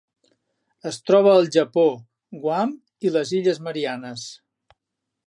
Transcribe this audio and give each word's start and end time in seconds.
Es 0.91 0.97
troba 1.09 1.33
al 1.41 1.49
Japó, 1.57 1.83
Guam 2.47 2.73
i 3.09 3.13
les 3.19 3.37
Illes 3.41 3.63
Mariannes. 3.69 4.29